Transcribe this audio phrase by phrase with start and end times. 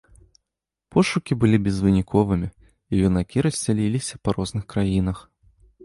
[0.95, 5.17] Пошукі былі безвыніковымі, і юнакі рассяліліся па розных краінах.